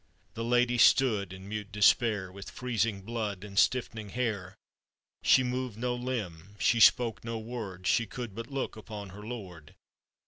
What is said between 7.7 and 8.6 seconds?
She could but